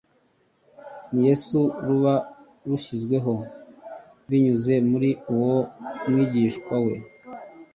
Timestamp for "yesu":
1.27-1.59